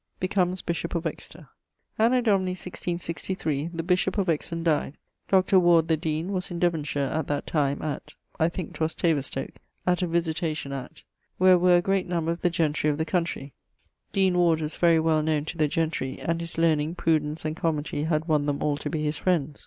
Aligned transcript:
<_Becomes 0.19 0.65
bishop 0.65 0.95
of 0.95 1.05
Exeter._> 1.05 1.47
Anno 1.99 2.21
Domini 2.21 2.53
1663, 2.53 3.69
the 3.71 3.83
bishop 3.83 4.17
of 4.17 4.29
Exon 4.29 4.63
dyed: 4.63 4.95
Dr. 5.29 5.59
Ward, 5.59 5.89
the 5.89 5.95
deane, 5.95 6.31
was 6.33 6.49
in 6.49 6.57
Devonshire 6.57 7.11
at 7.13 7.27
that 7.27 7.45
time, 7.45 7.83
at... 7.83 8.15
(I 8.39 8.49
thinke 8.49 8.73
'twas 8.73 8.95
Taverstoke), 8.95 9.57
at 9.85 10.01
a 10.01 10.07
visitation 10.07 10.73
at 10.73 11.03
...,[XCVII.] 11.03 11.03
where 11.37 11.59
were 11.59 11.77
a 11.77 11.83
great 11.83 12.07
number 12.07 12.31
of 12.31 12.41
the 12.41 12.49
gentrey 12.49 12.89
of 12.89 12.97
the 12.97 13.05
countrey. 13.05 13.53
Deane 14.11 14.39
Ward 14.39 14.61
was 14.61 14.75
very 14.75 14.99
well 14.99 15.21
knowne 15.21 15.45
to 15.45 15.55
the 15.59 15.67
gentry, 15.67 16.19
and 16.19 16.41
his 16.41 16.57
learning, 16.57 16.95
prudence, 16.95 17.45
and 17.45 17.55
comity 17.55 18.05
had 18.07 18.27
wonne 18.27 18.47
them 18.47 18.63
all 18.63 18.77
to 18.77 18.89
be 18.89 19.03
his 19.03 19.17
friends. 19.17 19.59